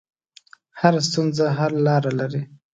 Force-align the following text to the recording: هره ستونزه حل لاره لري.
هره 0.79 0.99
ستونزه 1.07 1.45
حل 1.57 1.73
لاره 1.85 2.11
لري. 2.19 2.41